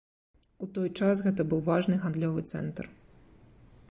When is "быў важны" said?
1.51-1.95